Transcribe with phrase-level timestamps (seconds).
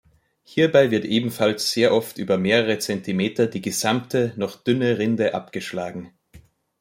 [0.41, 6.11] Hierbei wird ebenfalls sehr oft über mehrere Zentimeter die gesamte, noch dünne Rinde abgeschlagen.